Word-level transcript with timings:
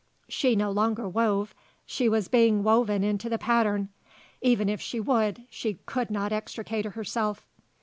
She 0.27 0.55
no 0.55 0.71
longer 0.71 1.07
wove; 1.07 1.53
she 1.85 2.09
was 2.09 2.27
being 2.27 2.63
woven 2.63 3.03
into 3.03 3.29
the 3.29 3.37
pattern. 3.37 3.89
Even 4.41 4.67
if 4.67 4.81
she 4.81 4.99
would 4.99 5.43
she 5.51 5.75
could 5.85 6.09
not 6.09 6.31
extricate 6.31 6.85
herself. 6.85 7.45